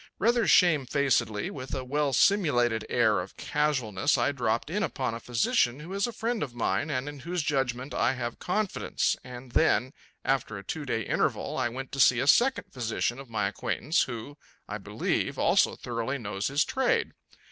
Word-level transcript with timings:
Rather 0.17 0.47
shamefacedly, 0.47 1.51
with 1.51 1.75
a 1.75 1.83
well 1.83 2.11
simulated 2.11 2.83
air 2.89 3.19
of 3.19 3.37
casualness, 3.37 4.17
I 4.17 4.31
dropped 4.31 4.71
in 4.71 4.81
upon 4.81 5.13
a 5.13 5.19
physician 5.19 5.79
who 5.79 5.93
is 5.93 6.07
a 6.07 6.11
friend 6.11 6.41
of 6.41 6.55
mine 6.55 6.89
and 6.89 7.07
in 7.07 7.19
whose 7.19 7.43
judgment 7.43 7.93
I 7.93 8.13
have 8.13 8.39
confidence; 8.39 9.15
and 9.23 9.51
then, 9.51 9.93
after 10.25 10.57
a 10.57 10.63
two 10.63 10.85
day 10.85 11.01
interval, 11.03 11.55
I 11.55 11.69
went 11.69 11.91
to 11.91 11.99
see 11.99 12.19
a 12.19 12.25
second 12.25 12.73
physician 12.73 13.19
of 13.19 13.29
my 13.29 13.47
acquaintance 13.47 14.01
who, 14.01 14.39
I 14.67 14.79
believe, 14.79 15.37
also 15.37 15.75
thoroughly 15.75 16.17
knows 16.17 16.47
his 16.47 16.65
trade. 16.65 17.11